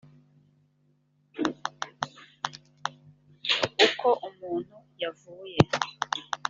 [3.85, 5.59] uko umuntu yavuye